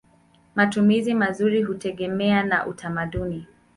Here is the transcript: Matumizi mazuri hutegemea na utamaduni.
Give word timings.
Matumizi 0.55 1.13
mazuri 1.13 1.63
hutegemea 1.63 2.43
na 2.43 2.67
utamaduni. 2.67 3.47